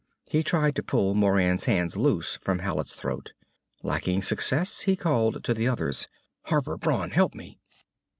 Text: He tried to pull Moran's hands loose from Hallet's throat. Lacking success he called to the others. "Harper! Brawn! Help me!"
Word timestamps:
He 0.31 0.41
tried 0.41 0.75
to 0.77 0.81
pull 0.81 1.13
Moran's 1.13 1.65
hands 1.65 1.95
loose 1.95 2.35
from 2.35 2.57
Hallet's 2.57 2.95
throat. 2.95 3.33
Lacking 3.83 4.23
success 4.23 4.79
he 4.81 4.95
called 4.95 5.43
to 5.43 5.53
the 5.53 5.67
others. 5.67 6.07
"Harper! 6.45 6.75
Brawn! 6.75 7.11
Help 7.11 7.35
me!" 7.35 7.59